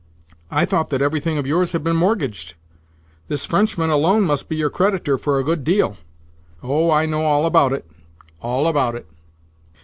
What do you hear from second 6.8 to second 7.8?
I know all about